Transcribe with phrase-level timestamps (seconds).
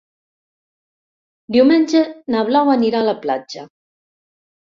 [1.57, 2.01] Diumenge
[2.35, 3.67] na Blau anirà a la platja.